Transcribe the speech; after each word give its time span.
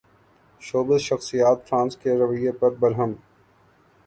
showbiz 0.61 1.01
شخصیات 1.01 1.67
France 1.67 1.97
کے 1.97 2.17
رویے 2.19 2.51
پر 2.51 2.71
برہم 2.79 3.13